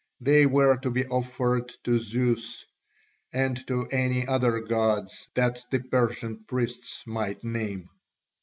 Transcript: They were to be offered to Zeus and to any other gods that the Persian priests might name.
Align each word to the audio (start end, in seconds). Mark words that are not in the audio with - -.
They 0.19 0.47
were 0.47 0.77
to 0.77 0.89
be 0.89 1.05
offered 1.05 1.69
to 1.83 1.99
Zeus 1.99 2.65
and 3.31 3.55
to 3.67 3.85
any 3.89 4.27
other 4.27 4.59
gods 4.61 5.27
that 5.35 5.61
the 5.69 5.77
Persian 5.77 6.43
priests 6.45 7.05
might 7.05 7.43
name. 7.43 7.87